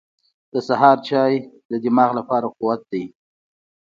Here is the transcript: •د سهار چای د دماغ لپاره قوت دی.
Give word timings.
•د 0.53 0.55
سهار 0.67 0.97
چای 1.09 1.33
د 1.71 1.73
دماغ 1.83 2.11
لپاره 2.19 2.47
قوت 2.57 2.81
دی. 2.91 3.03